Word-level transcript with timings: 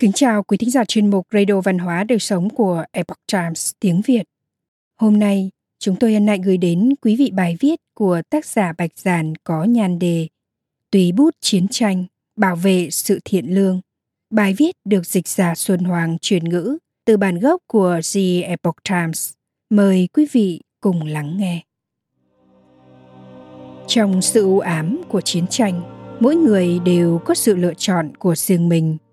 Kính 0.00 0.12
chào 0.12 0.42
quý 0.42 0.56
thính 0.56 0.70
giả 0.70 0.84
chuyên 0.84 1.10
mục 1.10 1.26
Radio 1.32 1.60
Văn 1.60 1.78
hóa 1.78 2.04
Đời 2.04 2.18
Sống 2.18 2.50
của 2.50 2.84
Epoch 2.92 3.18
Times 3.32 3.72
tiếng 3.80 4.00
Việt. 4.06 4.22
Hôm 5.00 5.18
nay, 5.18 5.50
chúng 5.78 5.96
tôi 5.96 6.14
hân 6.14 6.26
hạnh 6.26 6.42
gửi 6.42 6.56
đến 6.56 6.94
quý 7.02 7.16
vị 7.16 7.30
bài 7.30 7.56
viết 7.60 7.80
của 7.94 8.22
tác 8.30 8.46
giả 8.46 8.72
Bạch 8.78 8.90
Giản 8.98 9.34
có 9.44 9.64
nhan 9.64 9.98
đề 9.98 10.28
Tùy 10.90 11.12
bút 11.12 11.30
chiến 11.40 11.68
tranh, 11.68 12.04
bảo 12.36 12.56
vệ 12.56 12.90
sự 12.90 13.20
thiện 13.24 13.54
lương. 13.54 13.80
Bài 14.30 14.54
viết 14.58 14.76
được 14.84 15.06
dịch 15.06 15.28
giả 15.28 15.54
Xuân 15.54 15.80
Hoàng 15.80 16.18
truyền 16.20 16.44
ngữ 16.44 16.78
từ 17.04 17.16
bản 17.16 17.38
gốc 17.38 17.62
của 17.66 18.00
The 18.14 18.42
Epoch 18.42 18.76
Times. 18.90 19.32
Mời 19.70 20.08
quý 20.12 20.26
vị 20.32 20.60
cùng 20.80 21.06
lắng 21.06 21.36
nghe. 21.38 21.62
Trong 23.86 24.22
sự 24.22 24.44
u 24.44 24.58
ám 24.58 25.02
của 25.08 25.20
chiến 25.20 25.46
tranh, 25.50 25.82
mỗi 26.20 26.36
người 26.36 26.78
đều 26.78 27.20
có 27.24 27.34
sự 27.34 27.56
lựa 27.56 27.74
chọn 27.74 28.16
của 28.16 28.34
riêng 28.34 28.68
mình– 28.68 28.96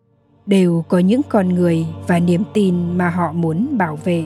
đều 0.45 0.83
có 0.87 0.99
những 0.99 1.21
con 1.29 1.49
người 1.49 1.85
và 2.07 2.19
niềm 2.19 2.43
tin 2.53 2.97
mà 2.97 3.09
họ 3.09 3.31
muốn 3.31 3.77
bảo 3.77 3.99
vệ. 4.03 4.25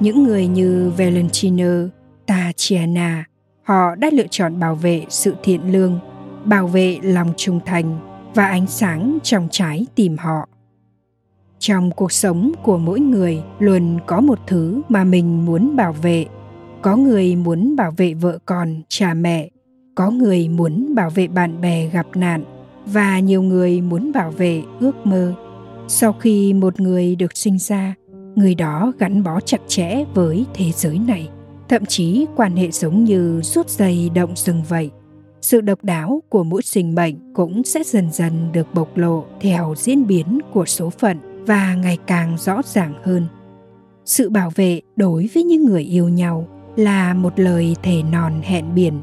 Những 0.00 0.24
người 0.24 0.46
như 0.46 0.92
Valentino, 0.96 1.88
Tatiana, 2.26 3.24
họ 3.62 3.94
đã 3.94 4.10
lựa 4.12 4.26
chọn 4.30 4.60
bảo 4.60 4.74
vệ 4.74 5.04
sự 5.08 5.34
thiện 5.42 5.72
lương, 5.72 5.98
bảo 6.44 6.66
vệ 6.66 6.98
lòng 7.02 7.32
trung 7.36 7.60
thành 7.66 7.98
và 8.34 8.46
ánh 8.46 8.66
sáng 8.66 9.18
trong 9.22 9.48
trái 9.50 9.86
tim 9.94 10.16
họ. 10.16 10.48
Trong 11.58 11.90
cuộc 11.90 12.12
sống 12.12 12.52
của 12.62 12.78
mỗi 12.78 13.00
người 13.00 13.42
luôn 13.58 13.98
có 14.06 14.20
một 14.20 14.38
thứ 14.46 14.82
mà 14.88 15.04
mình 15.04 15.46
muốn 15.46 15.76
bảo 15.76 15.92
vệ. 15.92 16.26
Có 16.82 16.96
người 16.96 17.36
muốn 17.36 17.76
bảo 17.76 17.90
vệ 17.90 18.14
vợ 18.14 18.38
con, 18.46 18.82
cha 18.88 19.14
mẹ, 19.14 19.48
có 19.94 20.10
người 20.10 20.48
muốn 20.48 20.94
bảo 20.94 21.10
vệ 21.10 21.28
bạn 21.28 21.60
bè 21.60 21.86
gặp 21.86 22.06
nạn 22.14 22.44
và 22.86 23.18
nhiều 23.18 23.42
người 23.42 23.80
muốn 23.80 24.12
bảo 24.12 24.30
vệ 24.30 24.62
ước 24.80 25.06
mơ 25.06 25.34
sau 25.88 26.12
khi 26.12 26.52
một 26.52 26.80
người 26.80 27.16
được 27.16 27.36
sinh 27.36 27.58
ra, 27.58 27.94
người 28.34 28.54
đó 28.54 28.92
gắn 28.98 29.22
bó 29.22 29.40
chặt 29.40 29.60
chẽ 29.66 30.04
với 30.14 30.46
thế 30.54 30.70
giới 30.74 30.98
này. 30.98 31.28
Thậm 31.68 31.86
chí 31.86 32.26
quan 32.36 32.56
hệ 32.56 32.70
giống 32.70 33.04
như 33.04 33.40
rút 33.42 33.70
dây 33.70 34.10
động 34.14 34.32
rừng 34.36 34.62
vậy. 34.68 34.90
Sự 35.40 35.60
độc 35.60 35.84
đáo 35.84 36.22
của 36.28 36.44
mỗi 36.44 36.62
sinh 36.62 36.94
mệnh 36.94 37.34
cũng 37.34 37.64
sẽ 37.64 37.82
dần 37.84 38.12
dần 38.12 38.52
được 38.52 38.74
bộc 38.74 38.96
lộ 38.96 39.24
theo 39.40 39.74
diễn 39.76 40.06
biến 40.06 40.40
của 40.52 40.64
số 40.64 40.90
phận 40.90 41.44
và 41.46 41.74
ngày 41.74 41.98
càng 42.06 42.36
rõ 42.38 42.62
ràng 42.64 42.94
hơn. 43.04 43.26
Sự 44.04 44.30
bảo 44.30 44.50
vệ 44.54 44.80
đối 44.96 45.28
với 45.34 45.42
những 45.42 45.64
người 45.64 45.82
yêu 45.82 46.08
nhau 46.08 46.48
là 46.76 47.14
một 47.14 47.38
lời 47.38 47.76
thề 47.82 48.02
non 48.12 48.40
hẹn 48.42 48.74
biển. 48.74 49.00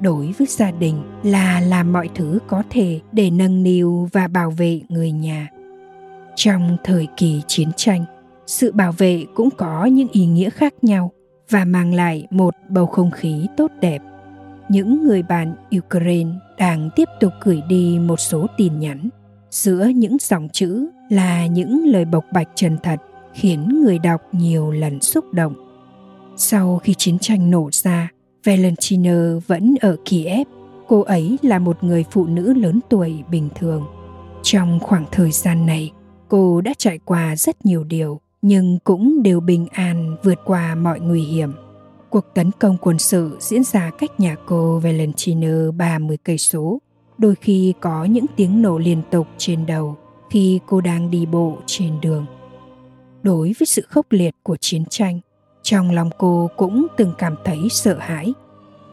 Đối 0.00 0.32
với 0.38 0.46
gia 0.50 0.70
đình 0.70 1.02
là 1.22 1.60
làm 1.60 1.92
mọi 1.92 2.08
thứ 2.14 2.38
có 2.48 2.62
thể 2.70 3.00
để 3.12 3.30
nâng 3.30 3.62
niu 3.62 4.08
và 4.12 4.28
bảo 4.28 4.50
vệ 4.50 4.80
người 4.88 5.12
nhà 5.12 5.48
trong 6.36 6.76
thời 6.84 7.08
kỳ 7.16 7.42
chiến 7.46 7.68
tranh, 7.76 8.04
sự 8.46 8.72
bảo 8.72 8.92
vệ 8.92 9.24
cũng 9.34 9.48
có 9.50 9.84
những 9.84 10.08
ý 10.12 10.26
nghĩa 10.26 10.50
khác 10.50 10.74
nhau 10.82 11.12
và 11.50 11.64
mang 11.64 11.94
lại 11.94 12.26
một 12.30 12.54
bầu 12.68 12.86
không 12.86 13.10
khí 13.10 13.46
tốt 13.56 13.70
đẹp. 13.80 14.02
Những 14.68 15.04
người 15.04 15.22
bạn 15.22 15.54
ukraine 15.78 16.30
đang 16.58 16.90
tiếp 16.96 17.08
tục 17.20 17.32
gửi 17.42 17.62
đi 17.68 17.98
một 17.98 18.20
số 18.20 18.46
tin 18.56 18.78
nhắn. 18.78 19.08
Giữa 19.50 19.86
những 19.94 20.16
dòng 20.20 20.48
chữ 20.52 20.86
là 21.10 21.46
những 21.46 21.84
lời 21.86 22.04
bộc 22.04 22.24
bạch 22.32 22.48
chân 22.54 22.76
thật 22.82 23.00
khiến 23.34 23.82
người 23.84 23.98
đọc 23.98 24.20
nhiều 24.32 24.70
lần 24.70 25.00
xúc 25.00 25.24
động. 25.32 25.54
Sau 26.36 26.78
khi 26.78 26.94
chiến 26.98 27.18
tranh 27.18 27.50
nổ 27.50 27.70
ra 27.72 28.08
valentina 28.44 29.32
vẫn 29.46 29.74
ở 29.80 29.96
kiev. 30.04 30.46
Cô 30.88 31.00
ấy 31.00 31.38
là 31.42 31.58
một 31.58 31.84
người 31.84 32.04
phụ 32.10 32.26
nữ 32.26 32.54
lớn 32.54 32.80
tuổi 32.88 33.22
bình 33.30 33.48
thường. 33.54 33.84
Trong 34.42 34.80
khoảng 34.80 35.04
thời 35.12 35.30
gian 35.30 35.66
này 35.66 35.92
cô 36.32 36.60
đã 36.60 36.72
trải 36.78 36.98
qua 37.04 37.36
rất 37.36 37.66
nhiều 37.66 37.84
điều 37.84 38.20
nhưng 38.42 38.78
cũng 38.84 39.22
đều 39.22 39.40
bình 39.40 39.66
an 39.72 40.16
vượt 40.22 40.38
qua 40.44 40.74
mọi 40.74 41.00
nguy 41.00 41.22
hiểm. 41.22 41.52
Cuộc 42.10 42.34
tấn 42.34 42.50
công 42.58 42.76
quân 42.80 42.98
sự 42.98 43.36
diễn 43.40 43.64
ra 43.64 43.90
cách 43.98 44.20
nhà 44.20 44.36
cô 44.46 44.78
Valentino 44.78 45.70
30 45.70 46.16
cây 46.24 46.38
số. 46.38 46.78
Đôi 47.18 47.34
khi 47.34 47.74
có 47.80 48.04
những 48.04 48.26
tiếng 48.36 48.62
nổ 48.62 48.78
liên 48.78 49.02
tục 49.10 49.26
trên 49.38 49.66
đầu 49.66 49.96
khi 50.30 50.60
cô 50.66 50.80
đang 50.80 51.10
đi 51.10 51.26
bộ 51.26 51.58
trên 51.66 52.00
đường. 52.00 52.26
Đối 53.22 53.54
với 53.58 53.66
sự 53.66 53.82
khốc 53.88 54.06
liệt 54.10 54.34
của 54.42 54.56
chiến 54.60 54.84
tranh, 54.90 55.20
trong 55.62 55.90
lòng 55.90 56.10
cô 56.18 56.50
cũng 56.56 56.86
từng 56.96 57.12
cảm 57.18 57.34
thấy 57.44 57.58
sợ 57.70 57.98
hãi. 58.00 58.32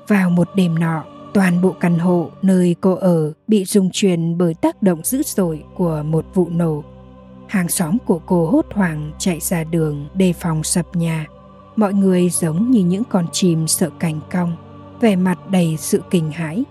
Vào 0.08 0.30
một 0.30 0.48
đêm 0.56 0.80
nọ, 0.80 1.04
toàn 1.34 1.62
bộ 1.62 1.76
căn 1.80 2.00
hộ 2.00 2.30
nơi 2.42 2.76
cô 2.82 2.94
ở 2.96 3.34
bị 3.48 3.66
rung 3.66 3.90
chuyển 3.94 4.38
bởi 4.38 4.54
tác 4.54 4.84
động 4.84 5.04
dữ 5.04 5.22
dội 5.26 5.64
của 5.76 6.04
một 6.04 6.26
vụ 6.34 6.50
nổ 6.50 6.84
hàng 7.50 7.70
xóm 7.70 7.98
của 8.06 8.20
cô 8.26 8.46
hốt 8.46 8.66
hoảng 8.74 9.12
chạy 9.18 9.40
ra 9.40 9.64
đường 9.64 10.08
đề 10.14 10.34
phòng 10.34 10.64
sập 10.64 10.96
nhà. 10.96 11.26
Mọi 11.76 11.94
người 11.94 12.30
giống 12.30 12.72
như 12.72 12.84
những 12.84 13.04
con 13.04 13.26
chim 13.32 13.68
sợ 13.68 13.90
cành 14.00 14.20
cong, 14.32 14.56
vẻ 15.02 15.16
mặt 15.16 15.50
đầy 15.50 15.78
sự 15.78 16.02
kinh 16.10 16.32
hãi. 16.32 16.64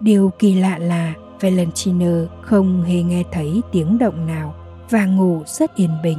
Điều 0.00 0.30
kỳ 0.38 0.54
lạ 0.54 0.78
là 0.78 1.14
valentino 1.40 2.26
không 2.42 2.82
hề 2.82 3.02
nghe 3.02 3.22
thấy 3.32 3.60
tiếng 3.72 3.98
động 3.98 4.26
nào 4.26 4.54
và 4.90 5.06
ngủ 5.06 5.42
rất 5.46 5.74
yên 5.74 5.90
bình. 6.02 6.18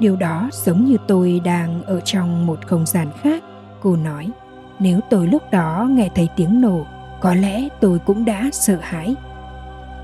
Điều 0.00 0.16
đó 0.16 0.50
giống 0.52 0.84
như 0.84 0.96
tôi 1.08 1.40
đang 1.44 1.82
ở 1.82 2.00
trong 2.00 2.46
một 2.46 2.66
không 2.66 2.86
gian 2.86 3.08
khác, 3.22 3.44
cô 3.82 3.96
nói. 3.96 4.30
Nếu 4.78 5.00
tôi 5.10 5.26
lúc 5.26 5.42
đó 5.52 5.86
nghe 5.90 6.10
thấy 6.14 6.28
tiếng 6.36 6.60
nổ, 6.60 6.86
có 7.20 7.34
lẽ 7.34 7.68
tôi 7.80 7.98
cũng 7.98 8.24
đã 8.24 8.50
sợ 8.52 8.78
hãi. 8.82 9.14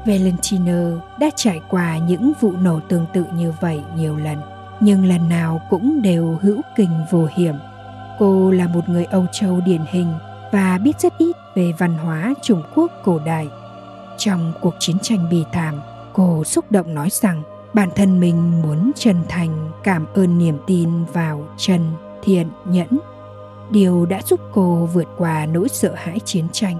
Valentino 0.07 1.01
đã 1.19 1.31
trải 1.37 1.61
qua 1.69 1.99
những 1.99 2.33
vụ 2.41 2.53
nổ 2.53 2.81
tương 2.89 3.07
tự 3.15 3.25
như 3.37 3.53
vậy 3.61 3.81
nhiều 3.97 4.17
lần, 4.17 4.39
nhưng 4.81 5.05
lần 5.05 5.29
nào 5.29 5.61
cũng 5.71 6.03
đều 6.03 6.39
hữu 6.43 6.61
kinh 6.77 6.91
vô 7.11 7.29
hiểm. 7.37 7.55
Cô 8.19 8.51
là 8.51 8.69
một 8.69 8.89
người 8.89 9.05
Âu 9.05 9.27
Châu 9.33 9.61
điển 9.61 9.81
hình 9.91 10.13
và 10.53 10.79
biết 10.79 11.01
rất 11.01 11.19
ít 11.19 11.37
về 11.55 11.73
văn 11.79 11.95
hóa 11.95 12.35
Trung 12.43 12.63
Quốc 12.75 12.93
cổ 13.05 13.19
đại. 13.19 13.49
Trong 14.19 14.53
cuộc 14.61 14.75
chiến 14.79 14.99
tranh 15.03 15.29
bì 15.31 15.45
thảm, 15.53 15.81
cô 16.13 16.45
xúc 16.45 16.65
động 16.71 16.95
nói 16.95 17.09
rằng 17.11 17.43
bản 17.75 17.89
thân 17.97 18.21
mình 18.21 18.63
muốn 18.63 18.93
chân 18.97 19.17
thành 19.29 19.71
cảm 19.83 20.07
ơn 20.15 20.39
niềm 20.39 20.59
tin 20.67 21.05
vào 21.05 21.49
chân, 21.57 21.81
thiện, 22.23 22.49
nhẫn. 22.65 22.89
Điều 23.71 24.07
đã 24.07 24.21
giúp 24.27 24.41
cô 24.53 24.89
vượt 24.95 25.09
qua 25.19 25.47
nỗi 25.47 25.69
sợ 25.69 25.95
hãi 25.97 26.21
chiến 26.25 26.45
tranh 26.53 26.79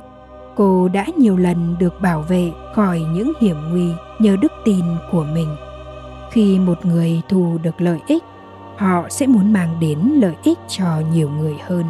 cô 0.57 0.89
đã 0.89 1.07
nhiều 1.19 1.37
lần 1.37 1.77
được 1.79 2.01
bảo 2.01 2.23
vệ 2.23 2.53
khỏi 2.75 3.01
những 3.01 3.33
hiểm 3.41 3.57
nguy 3.71 3.89
nhờ 4.19 4.37
đức 4.41 4.53
tin 4.65 4.85
của 5.13 5.25
mình. 5.25 5.57
Khi 6.31 6.59
một 6.59 6.87
người 6.87 7.21
thu 7.29 7.59
được 7.63 7.81
lợi 7.81 8.01
ích, 8.07 8.23
họ 8.77 9.09
sẽ 9.09 9.27
muốn 9.27 9.53
mang 9.53 9.81
đến 9.81 9.99
lợi 9.99 10.35
ích 10.43 10.59
cho 10.69 11.03
nhiều 11.13 11.31
người 11.31 11.55
hơn. 11.67 11.85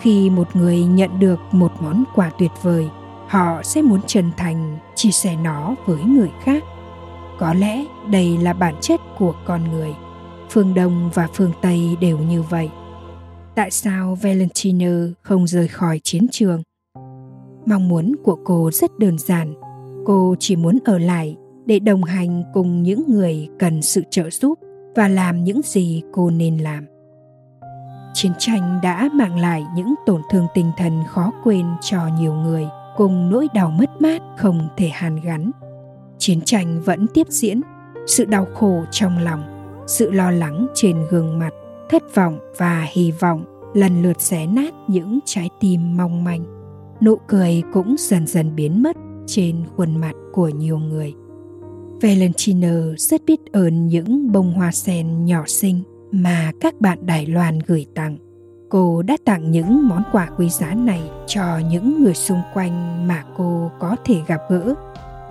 Khi 0.00 0.30
một 0.30 0.56
người 0.56 0.84
nhận 0.84 1.18
được 1.18 1.40
một 1.52 1.72
món 1.80 2.04
quà 2.14 2.30
tuyệt 2.38 2.50
vời, 2.62 2.88
họ 3.28 3.62
sẽ 3.62 3.82
muốn 3.82 4.00
chân 4.06 4.30
thành 4.36 4.78
chia 4.94 5.10
sẻ 5.10 5.36
nó 5.36 5.74
với 5.86 6.02
người 6.02 6.30
khác. 6.44 6.64
Có 7.38 7.54
lẽ 7.54 7.84
đây 8.10 8.38
là 8.38 8.52
bản 8.52 8.74
chất 8.80 9.00
của 9.18 9.34
con 9.46 9.70
người. 9.72 9.94
Phương 10.50 10.74
đông 10.74 11.10
và 11.14 11.28
phương 11.34 11.52
tây 11.60 11.96
đều 12.00 12.18
như 12.18 12.42
vậy. 12.42 12.70
Tại 13.54 13.70
sao 13.70 14.18
valentino 14.22 14.88
không 15.22 15.46
rời 15.46 15.68
khỏi 15.68 16.00
chiến 16.04 16.26
trường? 16.32 16.62
Mong 17.66 17.88
muốn 17.88 18.16
của 18.24 18.38
cô 18.44 18.70
rất 18.70 18.98
đơn 18.98 19.18
giản. 19.18 19.54
Cô 20.04 20.34
chỉ 20.38 20.56
muốn 20.56 20.78
ở 20.84 20.98
lại 20.98 21.36
để 21.66 21.78
đồng 21.78 22.04
hành 22.04 22.42
cùng 22.54 22.82
những 22.82 23.02
người 23.08 23.48
cần 23.58 23.82
sự 23.82 24.02
trợ 24.10 24.30
giúp 24.30 24.58
và 24.94 25.08
làm 25.08 25.44
những 25.44 25.60
gì 25.64 26.02
cô 26.12 26.30
nên 26.30 26.58
làm. 26.58 26.86
Chiến 28.14 28.32
tranh 28.38 28.80
đã 28.82 29.08
mang 29.12 29.38
lại 29.38 29.64
những 29.76 29.94
tổn 30.06 30.22
thương 30.30 30.46
tinh 30.54 30.70
thần 30.76 31.02
khó 31.08 31.32
quên 31.44 31.66
cho 31.80 32.08
nhiều 32.20 32.34
người, 32.34 32.66
cùng 32.96 33.30
nỗi 33.30 33.48
đau 33.54 33.70
mất 33.70 33.90
mát 34.00 34.22
không 34.36 34.68
thể 34.76 34.88
hàn 34.88 35.20
gắn. 35.20 35.50
Chiến 36.18 36.40
tranh 36.40 36.80
vẫn 36.84 37.06
tiếp 37.14 37.26
diễn. 37.30 37.60
Sự 38.06 38.24
đau 38.24 38.46
khổ 38.54 38.84
trong 38.90 39.18
lòng, 39.18 39.42
sự 39.86 40.10
lo 40.10 40.30
lắng 40.30 40.66
trên 40.74 40.96
gương 41.10 41.38
mặt, 41.38 41.50
thất 41.90 42.14
vọng 42.14 42.38
và 42.56 42.86
hy 42.92 43.10
vọng 43.10 43.44
lần 43.74 44.02
lượt 44.02 44.20
xé 44.20 44.46
nát 44.46 44.74
những 44.88 45.18
trái 45.24 45.50
tim 45.60 45.96
mong 45.96 46.24
manh 46.24 46.59
nụ 47.02 47.16
cười 47.26 47.62
cũng 47.72 47.96
dần 47.98 48.26
dần 48.26 48.56
biến 48.56 48.82
mất 48.82 48.96
trên 49.26 49.64
khuôn 49.76 49.96
mặt 49.96 50.12
của 50.32 50.48
nhiều 50.48 50.78
người. 50.78 51.14
Valentino 52.02 52.94
rất 52.96 53.22
biết 53.26 53.52
ơn 53.52 53.86
những 53.86 54.32
bông 54.32 54.52
hoa 54.52 54.72
sen 54.72 55.24
nhỏ 55.24 55.44
xinh 55.46 55.82
mà 56.12 56.52
các 56.60 56.80
bạn 56.80 57.06
Đài 57.06 57.26
Loan 57.26 57.58
gửi 57.66 57.86
tặng. 57.94 58.16
Cô 58.68 59.02
đã 59.02 59.16
tặng 59.24 59.50
những 59.50 59.88
món 59.88 60.02
quà 60.12 60.28
quý 60.36 60.48
giá 60.48 60.74
này 60.74 61.00
cho 61.26 61.58
những 61.70 62.02
người 62.02 62.14
xung 62.14 62.40
quanh 62.54 63.08
mà 63.08 63.24
cô 63.36 63.70
có 63.78 63.96
thể 64.04 64.20
gặp 64.26 64.40
gỡ. 64.48 64.74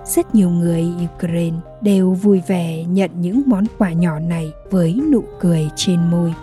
Rất 0.04 0.34
nhiều 0.34 0.50
người 0.50 0.86
Ukraine 1.16 1.56
đều 1.82 2.12
vui 2.12 2.42
vẻ 2.46 2.84
nhận 2.84 3.10
những 3.20 3.42
món 3.46 3.64
quà 3.78 3.92
nhỏ 3.92 4.18
này 4.18 4.52
với 4.70 5.00
nụ 5.12 5.24
cười 5.40 5.68
trên 5.76 6.10
môi. 6.10 6.34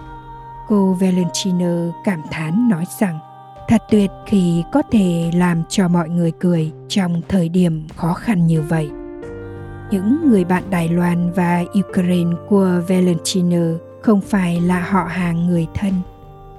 Cô 0.67 0.93
Valentino 0.93 1.93
cảm 2.03 2.21
thán 2.31 2.69
nói 2.69 2.85
rằng 2.99 3.19
thật 3.67 3.81
tuyệt 3.91 4.11
khi 4.25 4.63
có 4.71 4.81
thể 4.91 5.31
làm 5.33 5.63
cho 5.69 5.87
mọi 5.87 6.09
người 6.09 6.31
cười 6.39 6.71
trong 6.87 7.21
thời 7.27 7.49
điểm 7.49 7.87
khó 7.95 8.13
khăn 8.13 8.47
như 8.47 8.61
vậy. 8.61 8.89
Những 9.91 10.29
người 10.29 10.45
bạn 10.45 10.63
Đài 10.69 10.89
Loan 10.89 11.31
và 11.31 11.63
Ukraine 11.79 12.31
của 12.49 12.81
Valentino 12.87 13.65
không 14.01 14.21
phải 14.21 14.61
là 14.61 14.79
họ 14.79 15.03
hàng 15.03 15.47
người 15.47 15.67
thân, 15.73 15.93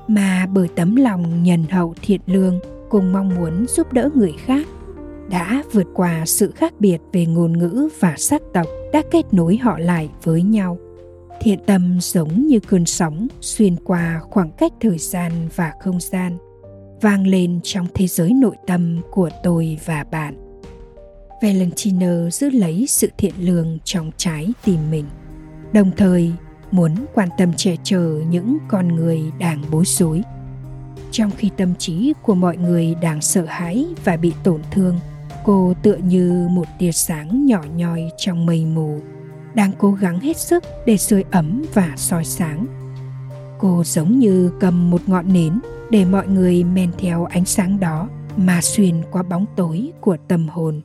mà 0.08 0.46
bởi 0.52 0.68
tấm 0.68 0.96
lòng 0.96 1.42
nhân 1.42 1.64
hậu 1.70 1.94
thiện 2.02 2.20
lương 2.26 2.58
cùng 2.88 3.12
mong 3.12 3.34
muốn 3.34 3.66
giúp 3.68 3.92
đỡ 3.92 4.10
người 4.14 4.34
khác 4.44 4.66
đã 5.30 5.62
vượt 5.72 5.86
qua 5.94 6.26
sự 6.26 6.52
khác 6.56 6.72
biệt 6.78 6.98
về 7.12 7.26
ngôn 7.26 7.58
ngữ 7.58 7.88
và 8.00 8.14
sắc 8.18 8.42
tộc 8.54 8.66
đã 8.92 9.02
kết 9.10 9.34
nối 9.34 9.56
họ 9.56 9.78
lại 9.78 10.10
với 10.22 10.42
nhau. 10.42 10.78
Thiện 11.40 11.58
tâm 11.66 11.98
giống 12.00 12.46
như 12.46 12.60
cơn 12.60 12.86
sóng 12.86 13.28
xuyên 13.40 13.76
qua 13.84 14.20
khoảng 14.30 14.50
cách 14.50 14.72
thời 14.80 14.98
gian 14.98 15.32
và 15.56 15.72
không 15.80 16.00
gian 16.00 16.38
vang 17.00 17.26
lên 17.26 17.60
trong 17.62 17.86
thế 17.94 18.06
giới 18.06 18.32
nội 18.32 18.56
tâm 18.66 19.00
của 19.10 19.30
tôi 19.42 19.78
và 19.84 20.04
bạn. 20.10 20.34
Valentino 21.42 22.30
giữ 22.30 22.50
lấy 22.50 22.86
sự 22.88 23.10
thiện 23.18 23.34
lương 23.38 23.78
trong 23.84 24.10
trái 24.16 24.52
tim 24.64 24.90
mình, 24.90 25.04
đồng 25.72 25.90
thời 25.96 26.32
muốn 26.70 26.94
quan 27.14 27.28
tâm 27.38 27.52
che 27.52 27.76
chở 27.82 28.20
những 28.30 28.58
con 28.68 28.88
người 28.88 29.22
đang 29.38 29.62
bối 29.70 29.84
rối. 29.86 30.22
Trong 31.10 31.30
khi 31.36 31.50
tâm 31.56 31.74
trí 31.74 32.12
của 32.22 32.34
mọi 32.34 32.56
người 32.56 32.94
đang 32.94 33.20
sợ 33.20 33.44
hãi 33.48 33.86
và 34.04 34.16
bị 34.16 34.32
tổn 34.44 34.60
thương, 34.70 34.98
cô 35.44 35.74
tựa 35.82 35.96
như 35.96 36.48
một 36.50 36.66
tia 36.78 36.92
sáng 36.92 37.46
nhỏ 37.46 37.62
nhoi 37.76 38.10
trong 38.16 38.46
mây 38.46 38.64
mù, 38.64 39.00
đang 39.54 39.72
cố 39.78 39.92
gắng 39.92 40.20
hết 40.20 40.36
sức 40.36 40.64
để 40.86 40.96
sưởi 40.96 41.24
ấm 41.30 41.64
và 41.74 41.92
soi 41.96 42.24
sáng. 42.24 42.66
Cô 43.58 43.82
giống 43.84 44.18
như 44.18 44.52
cầm 44.60 44.90
một 44.90 45.00
ngọn 45.06 45.32
nến 45.32 45.60
để 45.90 46.04
mọi 46.04 46.28
người 46.28 46.64
men 46.64 46.90
theo 46.98 47.24
ánh 47.24 47.44
sáng 47.44 47.80
đó 47.80 48.08
mà 48.36 48.60
xuyên 48.62 49.02
qua 49.10 49.22
bóng 49.22 49.46
tối 49.56 49.90
của 50.00 50.16
tâm 50.28 50.48
hồn. 50.48 50.80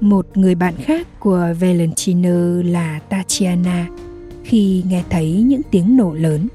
Một 0.00 0.26
người 0.34 0.54
bạn 0.54 0.74
khác 0.76 1.20
của 1.20 1.54
valentino 1.60 2.62
là 2.64 2.98
tatiana. 2.98 3.88
Khi 4.44 4.84
nghe 4.88 5.04
thấy 5.10 5.32
những 5.32 5.60
tiếng 5.70 5.96
nổ 5.96 6.12
lớn, 6.12 6.48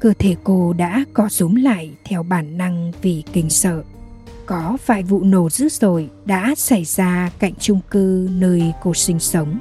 cơ 0.00 0.12
thể 0.18 0.36
cô 0.44 0.72
đã 0.72 1.04
co 1.12 1.28
rúm 1.30 1.54
lại 1.54 1.90
theo 2.04 2.22
bản 2.22 2.58
năng 2.58 2.92
vì 3.02 3.22
kinh 3.32 3.50
sợ. 3.50 3.82
Có 4.46 4.76
vài 4.86 5.02
vụ 5.02 5.22
nổ 5.22 5.50
dữ 5.50 5.68
dội 5.68 6.10
đã 6.24 6.54
xảy 6.56 6.84
ra 6.84 7.30
cạnh 7.38 7.52
chung 7.60 7.80
cư 7.90 8.28
nơi 8.32 8.72
cô 8.82 8.94
sinh 8.94 9.18
sống. 9.18 9.58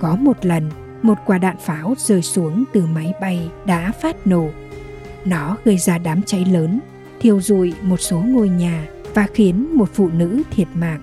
Có 0.00 0.16
một 0.16 0.46
lần, 0.46 0.70
một 1.02 1.18
quả 1.26 1.38
đạn 1.38 1.56
pháo 1.60 1.94
rơi 1.98 2.22
xuống 2.22 2.64
từ 2.72 2.86
máy 2.86 3.12
bay 3.20 3.48
đã 3.66 3.92
phát 4.02 4.26
nổ 4.26 4.48
nó 5.26 5.56
gây 5.64 5.78
ra 5.78 5.98
đám 5.98 6.22
cháy 6.22 6.44
lớn 6.44 6.80
thiêu 7.20 7.40
rụi 7.40 7.74
một 7.82 8.00
số 8.00 8.18
ngôi 8.18 8.48
nhà 8.48 8.86
và 9.14 9.26
khiến 9.34 9.68
một 9.76 9.88
phụ 9.94 10.08
nữ 10.08 10.42
thiệt 10.50 10.68
mạng 10.74 11.02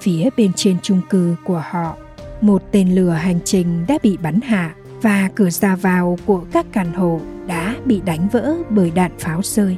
phía 0.00 0.28
bên 0.36 0.52
trên 0.52 0.76
chung 0.82 1.00
cư 1.10 1.36
của 1.44 1.62
họ 1.70 1.96
một 2.40 2.62
tên 2.72 2.94
lửa 2.94 3.10
hành 3.10 3.38
trình 3.44 3.84
đã 3.88 3.98
bị 4.02 4.16
bắn 4.16 4.40
hạ 4.40 4.74
và 5.02 5.30
cửa 5.34 5.50
ra 5.50 5.76
vào 5.76 6.18
của 6.26 6.44
các 6.52 6.66
căn 6.72 6.92
hộ 6.92 7.20
đã 7.46 7.76
bị 7.84 8.00
đánh 8.04 8.28
vỡ 8.32 8.54
bởi 8.70 8.90
đạn 8.90 9.10
pháo 9.18 9.40
rơi. 9.42 9.76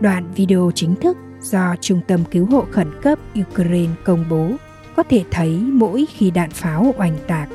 Đoạn 0.00 0.32
video 0.36 0.70
chính 0.74 0.94
thức 0.94 1.16
do 1.40 1.76
Trung 1.80 2.00
tâm 2.06 2.20
Cứu 2.30 2.46
hộ 2.46 2.64
Khẩn 2.70 2.90
cấp 3.02 3.18
Ukraine 3.40 3.92
công 4.04 4.24
bố 4.30 4.50
có 4.96 5.02
thể 5.02 5.24
thấy 5.30 5.58
mỗi 5.58 6.06
khi 6.14 6.30
đạn 6.30 6.50
pháo 6.50 6.94
oanh 6.98 7.18
tạc, 7.26 7.48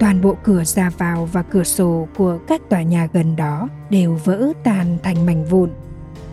toàn 0.00 0.20
bộ 0.20 0.36
cửa 0.42 0.64
ra 0.64 0.90
vào 0.98 1.28
và 1.32 1.42
cửa 1.42 1.64
sổ 1.64 2.08
của 2.16 2.38
các 2.46 2.60
tòa 2.70 2.82
nhà 2.82 3.08
gần 3.12 3.36
đó 3.36 3.68
đều 3.90 4.18
vỡ 4.24 4.52
tan 4.64 4.98
thành 5.02 5.26
mảnh 5.26 5.44
vụn. 5.44 5.70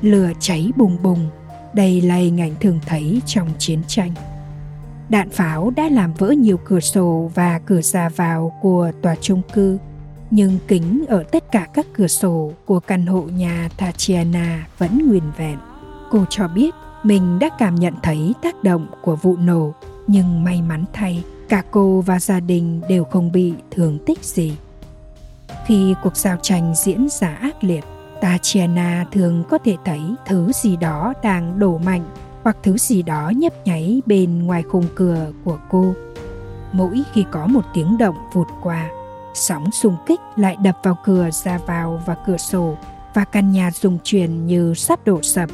Lửa 0.02 0.30
cháy 0.40 0.72
bùng 0.76 0.98
bùng, 1.04 1.30
đây 1.74 2.02
là 2.02 2.16
hình 2.16 2.42
ảnh 2.42 2.56
thường 2.62 2.80
thấy 2.86 3.22
trong 3.26 3.50
chiến 3.58 3.82
tranh. 3.88 4.12
Đạn 5.10 5.30
pháo 5.30 5.74
đã 5.76 5.90
làm 5.90 6.14
vỡ 6.14 6.30
nhiều 6.30 6.58
cửa 6.66 6.80
sổ 6.80 7.32
và 7.36 7.60
cửa 7.60 7.82
ra 7.82 8.10
vào 8.10 8.60
của 8.62 8.92
tòa 9.02 9.16
trung 9.22 9.42
cư 9.54 9.78
nhưng 10.32 10.58
kính 10.68 11.06
ở 11.08 11.24
tất 11.24 11.52
cả 11.52 11.68
các 11.74 11.86
cửa 11.94 12.08
sổ 12.08 12.52
của 12.66 12.80
căn 12.80 13.06
hộ 13.06 13.22
nhà 13.22 13.70
Tatiana 13.78 14.68
vẫn 14.78 15.08
nguyên 15.10 15.24
vẹn. 15.38 15.58
Cô 16.12 16.26
cho 16.30 16.48
biết 16.48 16.74
mình 17.04 17.40
đã 17.40 17.50
cảm 17.60 17.76
nhận 17.76 17.94
thấy 18.04 18.34
tác 18.42 18.64
động 18.64 18.88
của 19.02 19.16
vụ 19.16 19.38
nổ, 19.38 19.74
nhưng 20.08 20.44
may 20.44 20.62
mắn 20.62 20.86
thay, 20.94 21.24
cả 21.50 21.64
cô 21.72 22.02
và 22.02 22.20
gia 22.20 22.40
đình 22.40 22.82
đều 22.90 23.04
không 23.04 23.32
bị 23.32 23.54
thương 23.72 24.00
tích 24.06 24.20
gì. 24.24 24.54
Khi 25.66 25.96
cuộc 26.04 26.18
giao 26.18 26.38
tranh 26.42 26.74
diễn 26.86 27.08
ra 27.10 27.28
ác 27.28 27.64
liệt, 27.64 27.84
Tatiana 28.22 29.06
thường 29.12 29.44
có 29.50 29.58
thể 29.58 29.76
thấy 29.86 30.02
thứ 30.26 30.52
gì 30.52 30.78
đó 30.78 31.14
đang 31.24 31.60
đổ 31.60 31.78
mạnh 31.78 32.06
hoặc 32.44 32.58
thứ 32.64 32.78
gì 32.78 33.02
đó 33.02 33.32
nhấp 33.36 33.54
nháy 33.66 34.02
bên 34.06 34.46
ngoài 34.46 34.64
khung 34.64 34.86
cửa 34.96 35.32
của 35.44 35.60
cô. 35.70 35.94
Mỗi 36.72 37.04
khi 37.14 37.26
có 37.32 37.48
một 37.48 37.66
tiếng 37.74 37.98
động 37.98 38.16
vụt 38.34 38.48
qua, 38.64 38.90
sóng 39.34 39.72
xung 39.72 39.96
kích 40.08 40.20
lại 40.36 40.56
đập 40.64 40.78
vào 40.84 40.98
cửa 41.06 41.30
ra 41.32 41.58
vào 41.58 42.02
và 42.06 42.16
cửa 42.28 42.38
sổ 42.38 42.78
và 43.14 43.24
căn 43.24 43.52
nhà 43.52 43.72
rung 43.72 43.98
chuyển 44.04 44.48
như 44.48 44.74
sắp 44.74 45.00
đổ 45.06 45.22
sập. 45.22 45.50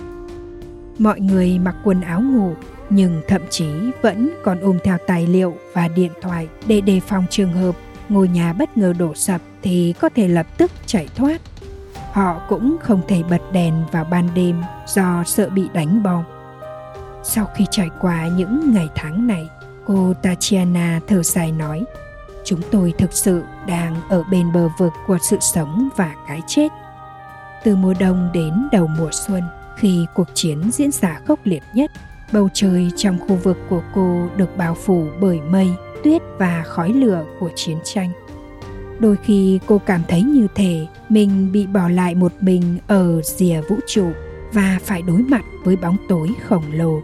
Mọi 0.97 1.19
người 1.19 1.59
mặc 1.59 1.75
quần 1.83 2.01
áo 2.01 2.21
ngủ 2.21 2.53
nhưng 2.93 3.21
thậm 3.27 3.41
chí 3.49 3.65
vẫn 4.01 4.29
còn 4.43 4.59
ôm 4.59 4.77
theo 4.83 4.97
tài 5.07 5.27
liệu 5.27 5.57
và 5.73 5.87
điện 5.87 6.11
thoại 6.21 6.47
để 6.67 6.81
đề 6.81 6.99
phòng 6.99 7.25
trường 7.29 7.53
hợp 7.53 7.75
ngôi 8.09 8.27
nhà 8.27 8.53
bất 8.53 8.77
ngờ 8.77 8.93
đổ 8.99 9.15
sập 9.15 9.41
thì 9.61 9.93
có 9.99 10.09
thể 10.15 10.27
lập 10.27 10.47
tức 10.57 10.71
chạy 10.85 11.07
thoát. 11.15 11.41
Họ 12.11 12.41
cũng 12.49 12.77
không 12.81 13.01
thể 13.07 13.23
bật 13.29 13.41
đèn 13.51 13.73
vào 13.91 14.03
ban 14.03 14.29
đêm 14.33 14.61
do 14.87 15.23
sợ 15.25 15.49
bị 15.49 15.67
đánh 15.73 16.03
bom. 16.03 16.23
Sau 17.23 17.45
khi 17.55 17.65
trải 17.71 17.89
qua 18.01 18.27
những 18.27 18.73
ngày 18.73 18.87
tháng 18.95 19.27
này, 19.27 19.47
cô 19.85 20.13
Tatiana 20.21 20.99
thở 21.07 21.23
dài 21.23 21.51
nói– 21.51 21.83
chúng 22.43 22.61
tôi 22.71 22.93
thực 22.97 23.13
sự 23.13 23.43
đang 23.67 24.01
ở 24.09 24.23
bên 24.23 24.53
bờ 24.53 24.69
vực 24.77 24.93
của 25.07 25.17
sự 25.21 25.37
sống 25.39 25.89
và 25.95 26.15
cái 26.27 26.41
chết 26.47 26.67
từ 27.63 27.75
mùa 27.75 27.93
đông 27.99 28.29
đến 28.33 28.67
đầu 28.71 28.87
mùa 28.87 29.09
xuân 29.11 29.43
khi 29.77 30.05
cuộc 30.13 30.27
chiến 30.33 30.71
diễn 30.71 30.91
ra 30.91 31.19
khốc 31.25 31.39
liệt 31.43 31.63
nhất 31.73 31.91
bầu 32.33 32.49
trời 32.53 32.91
trong 32.95 33.19
khu 33.19 33.35
vực 33.35 33.57
của 33.69 33.81
cô 33.95 34.29
được 34.37 34.57
bao 34.57 34.75
phủ 34.75 35.07
bởi 35.21 35.41
mây 35.41 35.69
tuyết 36.03 36.21
và 36.37 36.63
khói 36.63 36.93
lửa 36.93 37.25
của 37.39 37.49
chiến 37.55 37.77
tranh 37.83 38.11
đôi 38.99 39.17
khi 39.23 39.59
cô 39.65 39.81
cảm 39.85 40.01
thấy 40.07 40.21
như 40.21 40.47
thể 40.55 40.87
mình 41.09 41.51
bị 41.51 41.67
bỏ 41.67 41.89
lại 41.89 42.15
một 42.15 42.31
mình 42.41 42.77
ở 42.87 43.21
rìa 43.21 43.61
vũ 43.69 43.75
trụ 43.87 44.11
và 44.53 44.79
phải 44.83 45.01
đối 45.01 45.21
mặt 45.21 45.41
với 45.63 45.75
bóng 45.75 45.97
tối 46.09 46.29
khổng 46.47 46.63
lồ 46.73 47.01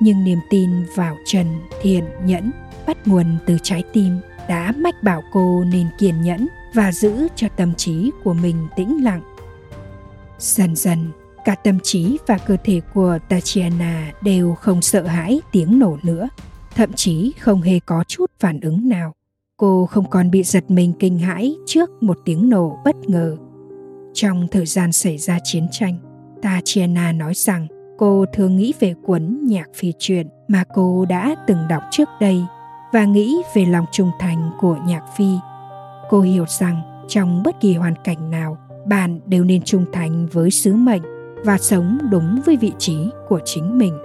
nhưng 0.00 0.24
niềm 0.24 0.38
tin 0.50 0.70
vào 0.94 1.16
trần 1.24 1.46
thiện 1.82 2.04
nhẫn 2.24 2.50
bắt 2.86 3.08
nguồn 3.08 3.36
từ 3.46 3.58
trái 3.62 3.82
tim 3.92 4.18
đã 4.48 4.72
mách 4.76 5.02
bảo 5.02 5.22
cô 5.32 5.64
nên 5.64 5.86
kiên 5.98 6.22
nhẫn 6.22 6.48
và 6.74 6.92
giữ 6.92 7.28
cho 7.36 7.48
tâm 7.56 7.74
trí 7.74 8.10
của 8.24 8.34
mình 8.34 8.68
tĩnh 8.76 9.04
lặng. 9.04 9.20
Dần 10.38 10.76
dần, 10.76 11.10
cả 11.46 11.54
tâm 11.54 11.78
trí 11.82 12.18
và 12.26 12.38
cơ 12.38 12.56
thể 12.64 12.80
của 12.94 13.18
Tatiana 13.28 14.12
đều 14.22 14.54
không 14.54 14.82
sợ 14.82 15.02
hãi 15.02 15.40
tiếng 15.52 15.78
nổ 15.78 15.98
nữa, 16.02 16.28
thậm 16.74 16.92
chí 16.92 17.32
không 17.40 17.62
hề 17.62 17.80
có 17.86 18.04
chút 18.08 18.30
phản 18.40 18.60
ứng 18.60 18.88
nào. 18.88 19.12
Cô 19.56 19.86
không 19.86 20.10
còn 20.10 20.30
bị 20.30 20.42
giật 20.42 20.70
mình 20.70 20.92
kinh 20.98 21.18
hãi 21.18 21.54
trước 21.66 21.90
một 22.02 22.18
tiếng 22.24 22.50
nổ 22.50 22.78
bất 22.84 22.96
ngờ. 22.96 23.36
Trong 24.14 24.48
thời 24.50 24.66
gian 24.66 24.92
xảy 24.92 25.18
ra 25.18 25.38
chiến 25.44 25.66
tranh, 25.70 25.98
Tatiana 26.42 27.12
nói 27.12 27.34
rằng 27.34 27.66
cô 27.98 28.24
thường 28.32 28.56
nghĩ 28.56 28.72
về 28.80 28.94
cuốn 29.06 29.38
nhạc 29.42 29.68
phi 29.74 29.92
truyện 29.98 30.28
mà 30.48 30.64
cô 30.74 31.06
đã 31.08 31.34
từng 31.46 31.68
đọc 31.68 31.82
trước 31.90 32.08
đây 32.20 32.42
và 32.92 33.04
nghĩ 33.04 33.36
về 33.54 33.64
lòng 33.64 33.84
trung 33.92 34.10
thành 34.18 34.50
của 34.60 34.76
nhạc 34.86 35.02
phi 35.16 35.34
cô 36.10 36.20
hiểu 36.20 36.44
rằng 36.48 37.04
trong 37.08 37.42
bất 37.42 37.60
kỳ 37.60 37.74
hoàn 37.74 37.94
cảnh 38.04 38.30
nào 38.30 38.58
bạn 38.86 39.20
đều 39.26 39.44
nên 39.44 39.62
trung 39.62 39.84
thành 39.92 40.26
với 40.26 40.50
sứ 40.50 40.74
mệnh 40.74 41.15
và 41.44 41.58
sống 41.58 41.98
đúng 42.10 42.40
với 42.46 42.56
vị 42.56 42.72
trí 42.78 43.10
của 43.28 43.40
chính 43.44 43.78
mình. 43.78 43.98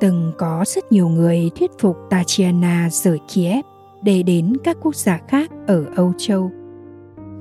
Từng 0.00 0.32
có 0.38 0.64
rất 0.66 0.92
nhiều 0.92 1.08
người 1.08 1.50
thuyết 1.58 1.70
phục 1.78 1.96
Tatiana 2.10 2.88
rời 2.92 3.18
Kiev 3.34 3.64
để 4.02 4.22
đến 4.22 4.52
các 4.64 4.76
quốc 4.82 4.96
gia 4.96 5.18
khác 5.28 5.50
ở 5.66 5.84
Âu 5.96 6.12
Châu. 6.18 6.50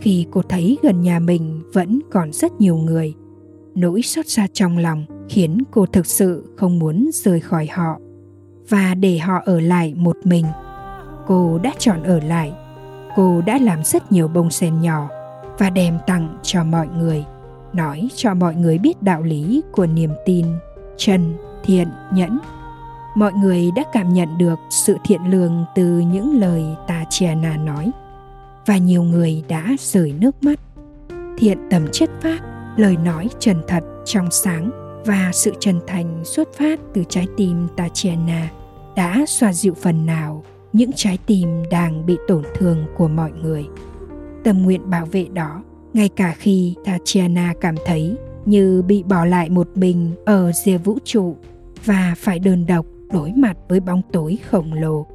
Khi 0.02 0.28
cô 0.32 0.42
thấy 0.42 0.78
gần 0.84 1.02
nhà 1.02 1.20
mình 1.20 1.62
vẫn 1.74 2.00
còn 2.12 2.32
rất 2.34 2.62
nhiều 2.62 2.78
người, 2.78 3.14
nỗi 3.76 4.02
xót 4.02 4.28
xa 4.28 4.48
trong 4.54 4.78
lòng 4.78 5.06
khiến 5.30 5.64
cô 5.72 5.86
thực 5.86 6.06
sự 6.06 6.54
không 6.58 6.80
muốn 6.80 7.10
rời 7.14 7.40
khỏi 7.40 7.68
họ. 7.72 7.98
Và 8.70 8.96
để 8.96 9.18
họ 9.18 9.42
ở 9.46 9.60
lại 9.60 9.94
một 9.98 10.18
mình 10.24 10.46
cô 11.30 11.60
đã 11.64 11.72
chọn 11.80 12.04
ở 12.04 12.20
lại. 12.20 12.54
Cô 13.16 13.42
đã 13.42 13.58
làm 13.62 13.84
rất 13.84 14.12
nhiều 14.12 14.28
bông 14.28 14.50
sen 14.50 14.82
nhỏ 14.82 15.10
và 15.58 15.70
đem 15.70 15.98
tặng 16.08 16.38
cho 16.44 16.64
mọi 16.64 16.88
người 16.88 17.26
nói 17.76 18.10
cho 18.16 18.34
mọi 18.34 18.56
người 18.56 18.78
biết 18.78 19.04
đạo 19.04 19.24
lý 19.24 19.62
của 19.72 19.86
niềm 19.86 20.12
tin 20.26 20.46
chân 20.98 21.34
thiện, 21.64 21.88
nhẫn. 22.14 22.40
Mọi 23.16 23.34
người 23.34 23.72
đã 23.76 23.84
cảm 23.94 24.14
nhận 24.14 24.38
được 24.38 24.60
sự 24.70 24.98
thiện 25.06 25.22
lương 25.30 25.66
từ 25.76 25.84
những 25.84 26.40
lời 26.40 26.64
Tatiana 26.88 27.58
nói, 27.58 27.92
và 28.66 28.78
nhiều 28.78 29.04
người 29.04 29.44
đã 29.48 29.76
rời 29.80 30.14
nước 30.20 30.44
mắt. 30.44 30.60
Thiện 31.38 31.58
tầm 31.70 31.88
chất 31.92 32.10
phát, 32.22 32.40
lời 32.78 32.98
nói 32.98 33.30
chân 33.40 33.62
thật 33.68 33.84
trong 34.06 34.32
sáng 34.32 34.72
và 35.06 35.32
sự 35.34 35.52
chân 35.60 35.80
thành 35.88 36.22
xuất 36.26 36.48
phát 36.58 36.80
từ 36.94 37.04
trái 37.10 37.28
tim 37.38 37.68
Tatiana 37.76 38.50
đã 38.96 39.26
xoa 39.28 39.54
dịu 39.54 39.74
phần 39.74 40.06
nào 40.06 40.44
những 40.74 40.92
trái 40.96 41.18
tim 41.26 41.64
đang 41.72 42.06
bị 42.06 42.18
tổn 42.28 42.44
thương 42.56 42.86
của 42.98 43.08
mọi 43.08 43.32
người. 43.32 43.68
Tâm 44.44 44.64
nguyện 44.64 44.90
bảo 44.90 45.06
vệ 45.06 45.26
đó 45.34 45.64
ngay 45.94 46.10
cả 46.10 46.36
khi 46.38 46.76
tatiana 46.86 47.54
cảm 47.62 47.76
thấy 47.86 48.16
như 48.46 48.82
bị 48.82 49.04
bỏ 49.04 49.26
lại 49.26 49.50
một 49.50 49.68
mình 49.76 50.12
ở 50.26 50.52
rìa 50.52 50.78
vũ 50.78 50.98
trụ 51.04 51.36
và 51.86 52.14
phải 52.18 52.40
đơn 52.40 52.66
độc 52.66 52.86
đối 53.12 53.34
mặt 53.34 53.58
với 53.70 53.80
bóng 53.80 54.02
tối 54.12 54.38
khổng 54.50 54.74
lồ, 54.74 55.06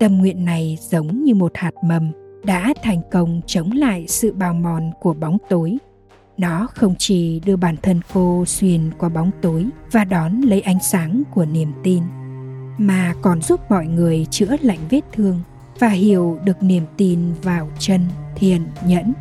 tâm 0.00 0.18
nguyện 0.18 0.44
này 0.44 0.78
giống 0.80 1.24
như 1.24 1.34
một 1.34 1.52
hạt 1.54 1.74
mầm 1.84 2.12
đã 2.44 2.74
thành 2.82 3.00
công 3.10 3.40
chống 3.46 3.72
lại 3.72 4.04
sự 4.08 4.32
bào 4.32 4.54
mòn 4.54 4.90
của 5.00 5.14
bóng 5.14 5.38
tối. 5.48 5.78
Nó 6.38 6.66
không 6.74 6.94
chỉ 6.98 7.40
đưa 7.40 7.56
bản 7.56 7.76
thân 7.82 8.00
cô 8.14 8.44
xuyên 8.46 8.90
qua 8.98 9.08
bóng 9.08 9.30
tối 9.42 9.66
và 9.92 10.04
đón 10.04 10.40
lấy 10.40 10.60
ánh 10.60 10.78
sáng 10.82 11.22
của 11.34 11.44
niềm 11.44 11.72
tin, 11.82 12.02
mà 12.78 13.14
còn 13.22 13.42
giúp 13.42 13.60
mọi 13.70 13.86
người 13.86 14.26
chữa 14.30 14.56
lành 14.60 14.78
vết 14.90 15.00
thương 15.12 15.40
và 15.78 15.88
hiểu 15.88 16.38
được 16.44 16.62
niềm 16.62 16.82
tin 16.96 17.18
vào 17.42 17.70
chân 17.78 18.00
thiện 18.36 18.62
nhẫn. 18.86 19.12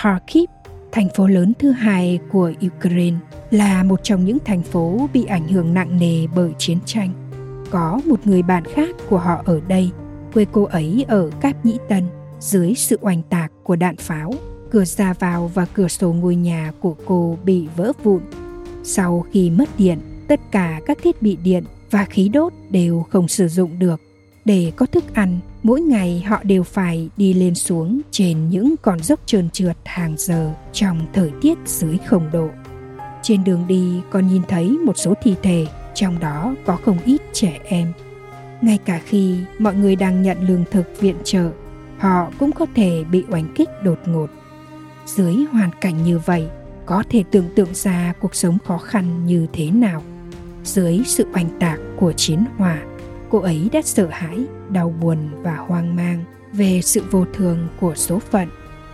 Kharkiv, 0.00 0.44
thành 0.92 1.08
phố 1.14 1.26
lớn 1.26 1.52
thứ 1.58 1.70
hai 1.70 2.18
của 2.32 2.52
Ukraine, 2.66 3.16
là 3.50 3.82
một 3.82 4.00
trong 4.02 4.24
những 4.24 4.38
thành 4.44 4.62
phố 4.62 5.08
bị 5.12 5.24
ảnh 5.24 5.48
hưởng 5.48 5.74
nặng 5.74 5.98
nề 5.98 6.26
bởi 6.34 6.52
chiến 6.58 6.78
tranh. 6.86 7.10
Có 7.70 8.00
một 8.06 8.26
người 8.26 8.42
bạn 8.42 8.64
khác 8.64 8.88
của 9.08 9.18
họ 9.18 9.42
ở 9.44 9.60
đây, 9.68 9.90
quê 10.34 10.46
cô 10.52 10.64
ấy 10.64 11.04
ở 11.08 11.30
Cáp 11.40 11.66
Nhĩ 11.66 11.78
Tân, 11.88 12.04
dưới 12.40 12.74
sự 12.74 12.98
oanh 13.00 13.22
tạc 13.22 13.52
của 13.64 13.76
đạn 13.76 13.96
pháo 13.96 14.34
cửa 14.70 14.84
ra 14.84 15.12
vào 15.12 15.50
và 15.54 15.64
cửa 15.64 15.88
sổ 15.88 16.12
ngôi 16.12 16.36
nhà 16.36 16.72
của 16.80 16.94
cô 17.06 17.38
bị 17.44 17.68
vỡ 17.76 17.92
vụn. 18.02 18.22
Sau 18.84 19.24
khi 19.32 19.50
mất 19.50 19.68
điện, 19.78 19.98
tất 20.28 20.40
cả 20.50 20.80
các 20.86 20.98
thiết 21.02 21.22
bị 21.22 21.36
điện 21.36 21.64
và 21.90 22.04
khí 22.04 22.28
đốt 22.28 22.52
đều 22.70 23.06
không 23.10 23.28
sử 23.28 23.48
dụng 23.48 23.78
được. 23.78 24.00
Để 24.44 24.72
có 24.76 24.86
thức 24.86 25.14
ăn, 25.14 25.40
mỗi 25.68 25.80
ngày 25.80 26.22
họ 26.26 26.40
đều 26.42 26.62
phải 26.62 27.08
đi 27.16 27.34
lên 27.34 27.54
xuống 27.54 28.00
trên 28.10 28.48
những 28.50 28.74
con 28.82 29.02
dốc 29.02 29.20
trơn 29.26 29.50
trượt 29.50 29.76
hàng 29.84 30.14
giờ 30.18 30.52
trong 30.72 31.06
thời 31.12 31.30
tiết 31.40 31.58
dưới 31.66 31.98
không 32.06 32.30
độ. 32.32 32.48
Trên 33.22 33.44
đường 33.44 33.64
đi 33.68 34.00
còn 34.10 34.28
nhìn 34.28 34.42
thấy 34.48 34.68
một 34.68 34.96
số 34.96 35.14
thi 35.22 35.34
thể, 35.42 35.66
trong 35.94 36.20
đó 36.20 36.54
có 36.66 36.76
không 36.84 36.98
ít 37.04 37.20
trẻ 37.32 37.60
em. 37.64 37.92
Ngay 38.60 38.78
cả 38.84 39.00
khi 39.06 39.38
mọi 39.58 39.74
người 39.74 39.96
đang 39.96 40.22
nhận 40.22 40.48
lương 40.48 40.64
thực 40.70 41.00
viện 41.00 41.16
trợ, 41.24 41.50
họ 41.98 42.30
cũng 42.38 42.52
có 42.52 42.66
thể 42.74 43.04
bị 43.04 43.24
oanh 43.30 43.52
kích 43.54 43.68
đột 43.84 43.98
ngột 44.06 44.30
dưới 45.06 45.34
hoàn 45.52 45.70
cảnh 45.80 46.02
như 46.02 46.18
vậy 46.18 46.48
có 46.86 47.02
thể 47.10 47.24
tưởng 47.30 47.48
tượng 47.54 47.74
ra 47.74 48.12
cuộc 48.20 48.34
sống 48.34 48.58
khó 48.66 48.78
khăn 48.78 49.26
như 49.26 49.46
thế 49.52 49.70
nào 49.70 50.02
dưới 50.64 51.00
sự 51.06 51.26
oanh 51.34 51.58
tạc 51.60 51.80
của 51.96 52.12
chiến 52.12 52.44
hỏa 52.56 52.82
cô 53.30 53.38
ấy 53.38 53.68
đã 53.72 53.82
sợ 53.84 54.08
hãi, 54.10 54.38
đau 54.70 54.94
buồn 55.00 55.18
và 55.42 55.56
hoang 55.56 55.96
mang 55.96 56.24
về 56.52 56.80
sự 56.82 57.02
vô 57.10 57.24
thường 57.34 57.68
của 57.80 57.94
số 57.94 58.18
phận. 58.18 58.48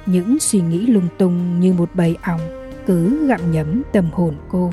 Những 0.07 0.38
suy 0.41 0.61
nghĩ 0.61 0.87
lung 0.87 1.09
tung 1.19 1.61
như 1.61 1.73
một 1.73 1.91
bầy 1.95 2.17
ong 2.23 2.41
cứ 2.87 3.26
gặm 3.26 3.53
nhấm 3.53 3.83
tâm 3.93 4.09
hồn 4.12 4.35
cô. 4.49 4.73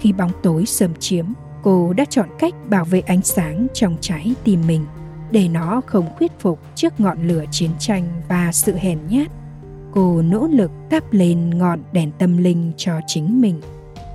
Khi 0.00 0.12
bóng 0.12 0.30
tối 0.42 0.66
xâm 0.66 0.94
chiếm, 0.94 1.26
cô 1.62 1.92
đã 1.92 2.04
chọn 2.04 2.28
cách 2.38 2.54
bảo 2.68 2.84
vệ 2.84 3.00
ánh 3.00 3.22
sáng 3.22 3.66
trong 3.74 3.96
trái 4.00 4.34
tim 4.44 4.60
mình, 4.66 4.86
để 5.30 5.48
nó 5.48 5.80
không 5.86 6.06
khuất 6.18 6.40
phục 6.40 6.60
trước 6.74 7.00
ngọn 7.00 7.28
lửa 7.28 7.44
chiến 7.50 7.70
tranh 7.78 8.22
và 8.28 8.52
sự 8.52 8.74
hèn 8.74 8.98
nhát. 9.08 9.30
Cô 9.92 10.22
nỗ 10.22 10.46
lực 10.46 10.70
thắp 10.90 11.04
lên 11.10 11.58
ngọn 11.58 11.82
đèn 11.92 12.10
tâm 12.18 12.36
linh 12.36 12.72
cho 12.76 12.92
chính 13.06 13.40
mình, 13.40 13.60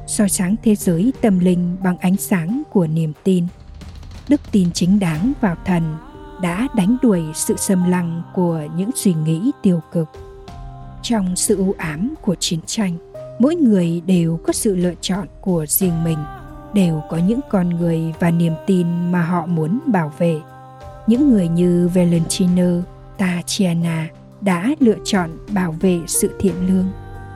soi 0.08 0.30
sáng 0.30 0.56
thế 0.64 0.76
giới 0.76 1.14
tâm 1.22 1.40
linh 1.40 1.78
bằng 1.84 1.98
ánh 1.98 2.18
sáng 2.18 2.64
của 2.72 2.88
niềm 2.88 3.14
tin 3.24 3.46
đức 4.30 4.42
tin 4.52 4.72
chính 4.74 5.00
đáng 5.00 5.34
vào 5.42 5.56
thần 5.66 5.98
đã 6.42 6.68
đánh 6.76 6.98
đuổi 7.02 7.22
sự 7.34 7.56
xâm 7.58 7.90
lăng 7.90 8.22
của 8.34 8.62
những 8.76 8.90
suy 8.96 9.14
nghĩ 9.14 9.52
tiêu 9.62 9.82
cực. 9.92 10.08
Trong 11.02 11.36
sự 11.36 11.58
u 11.58 11.76
ám 11.78 12.14
của 12.22 12.36
chiến 12.36 12.60
tranh, 12.66 12.98
mỗi 13.40 13.56
người 13.56 14.02
đều 14.06 14.40
có 14.48 14.54
sự 14.54 14.76
lựa 14.76 14.94
chọn 15.02 15.28
của 15.42 15.66
riêng 15.66 16.04
mình, 16.04 16.18
đều 16.74 17.02
có 17.10 17.18
những 17.18 17.40
con 17.50 17.70
người 17.70 18.14
và 18.20 18.32
niềm 18.32 18.54
tin 18.68 19.12
mà 19.12 19.22
họ 19.22 19.46
muốn 19.46 19.80
bảo 19.86 20.12
vệ. 20.18 20.40
Những 21.08 21.30
người 21.30 21.48
như 21.48 21.90
valentino, 21.94 22.84
tatiana 23.18 24.08
đã 24.42 24.70
lựa 24.80 24.98
chọn 25.06 25.30
bảo 25.52 25.72
vệ 25.72 26.00
sự 26.08 26.32
thiện 26.40 26.68
lương, 26.68 26.86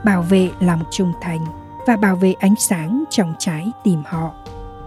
bảo 0.04 0.22
vệ 0.22 0.50
lòng 0.60 0.82
trung 0.90 1.12
thành 1.22 1.46
và 1.86 1.96
bảo 1.96 2.16
vệ 2.16 2.32
ánh 2.32 2.54
sáng 2.58 3.04
trong 3.10 3.34
trái 3.38 3.66
tim 3.84 4.02
họ 4.06 4.34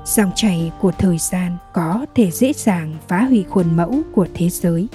dòng 0.06 0.32
chảy 0.36 0.72
của 0.82 0.92
thời 0.92 1.18
gian 1.18 1.58
có 1.74 2.06
thể 2.16 2.32
dễ 2.32 2.54
dàng 2.54 2.96
phá 3.08 3.22
hủy 3.22 3.46
khuôn 3.50 3.78
mẫu 3.78 4.02
của 4.14 4.28
thế 4.34 4.50
giới, 4.50 4.88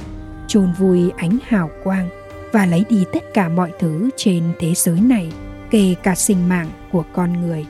chôn 0.47 0.73
vùi 0.79 1.11
ánh 1.17 1.38
hào 1.47 1.71
quang 1.85 2.09
và 2.52 2.67
lấy 2.67 2.85
đi 2.88 3.05
tất 3.12 3.23
cả 3.35 3.49
mọi 3.49 3.73
thứ 3.79 4.11
trên 4.17 4.52
thế 4.61 4.75
giới 4.75 5.00
này, 5.00 5.33
kể 5.71 5.95
cả 6.02 6.14
sinh 6.14 6.49
mạng 6.49 6.71
của 6.93 7.05
con 7.12 7.40
người. 7.40 7.67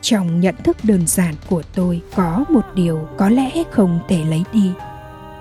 Trong 0.00 0.40
nhận 0.40 0.54
thức 0.64 0.76
đơn 0.82 1.06
giản 1.06 1.34
của 1.48 1.62
tôi, 1.74 2.02
có 2.16 2.44
một 2.48 2.64
điều 2.74 3.08
có 3.16 3.28
lẽ 3.28 3.50
không 3.70 4.00
thể 4.08 4.24
lấy 4.24 4.44
đi. 4.52 4.72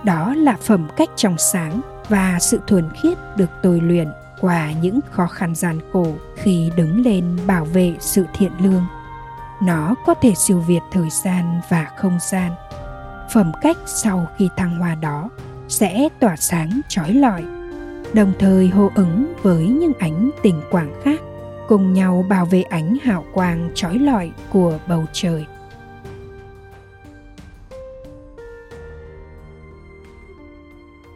Đó 0.04 0.34
là 0.34 0.58
phẩm 0.62 0.88
cách 0.98 1.10
trong 1.16 1.38
sáng 1.38 1.82
và 2.10 2.38
sự 2.40 2.60
thuần 2.68 2.90
khiết 3.02 3.18
được 3.38 3.50
tôi 3.64 3.82
luyện 3.82 4.08
qua 4.42 4.72
những 4.82 5.00
khó 5.12 5.28
khăn 5.28 5.56
gian 5.56 5.80
khổ 5.94 6.08
khi 6.36 6.72
đứng 6.76 7.02
lên 7.02 7.38
bảo 7.48 7.66
vệ 7.66 7.94
sự 8.00 8.26
thiện 8.38 8.52
lương 8.60 8.84
nó 9.62 9.96
có 10.06 10.14
thể 10.14 10.34
siêu 10.36 10.60
việt 10.60 10.82
thời 10.92 11.10
gian 11.10 11.62
và 11.70 11.92
không 11.98 12.18
gian 12.22 12.52
phẩm 13.34 13.52
cách 13.62 13.78
sau 13.86 14.28
khi 14.38 14.50
thăng 14.58 14.78
hoa 14.80 14.96
đó 14.96 15.30
sẽ 15.68 16.10
tỏa 16.20 16.36
sáng 16.36 16.82
trói 16.88 17.14
lọi 17.14 17.44
đồng 18.14 18.34
thời 18.40 18.68
hô 18.68 18.92
ứng 18.96 19.34
với 19.42 19.68
những 19.68 19.94
ánh 20.00 20.30
tình 20.44 20.62
quang 20.72 21.02
khác 21.04 21.20
cùng 21.68 21.94
nhau 21.94 22.26
bảo 22.30 22.46
vệ 22.46 22.62
ánh 22.62 22.98
hào 23.04 23.26
quang 23.34 23.70
trói 23.74 24.00
lọi 24.00 24.32
của 24.50 24.80
bầu 24.88 25.06
trời 25.14 25.46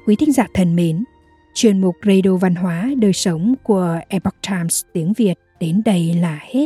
Quý 0.05 0.15
thính 0.15 0.31
giả 0.31 0.47
thân 0.53 0.75
mến, 0.75 1.03
chuyên 1.53 1.81
mục 1.81 1.95
Radio 2.05 2.35
Văn 2.35 2.55
hóa 2.55 2.89
Đời 2.97 3.13
sống 3.13 3.55
của 3.63 3.99
Epoch 4.07 4.35
Times 4.49 4.81
tiếng 4.93 5.13
Việt 5.13 5.33
đến 5.59 5.81
đây 5.85 6.13
là 6.13 6.39
hết. 6.41 6.65